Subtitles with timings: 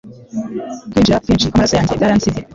[0.89, 2.39] Kwinjira kwinshi kwamaraso yanjye byaransize